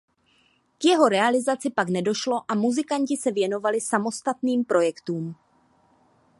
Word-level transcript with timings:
K 0.79 0.85
jeho 0.87 1.09
realizaci 1.13 1.69
pak 1.81 1.89
nedošlo 1.97 2.41
a 2.47 2.55
muzikanti 2.63 3.17
se 3.17 3.31
věnovali 3.31 3.81
samostatným 3.81 4.65
projektům. 4.65 5.35